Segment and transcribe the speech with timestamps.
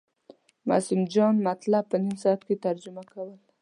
[0.67, 3.29] معصوم جان مطلب په نیم ساعت کې ترجمه کول.